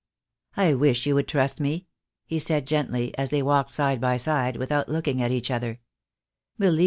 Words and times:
"I 0.57 0.73
wish 0.73 1.05
you 1.05 1.13
would 1.13 1.27
trust 1.27 1.59
me," 1.59 1.85
he 2.25 2.39
said 2.39 2.65
gently, 2.65 3.15
as 3.19 3.29
they 3.29 3.43
walked 3.43 3.69
side 3.69 4.01
by 4.01 4.17
side, 4.17 4.57
without 4.57 4.89
looking 4.89 5.21
at 5.21 5.29
each 5.29 5.51
other. 5.51 5.79